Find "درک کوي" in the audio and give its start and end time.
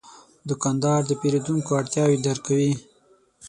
2.25-2.71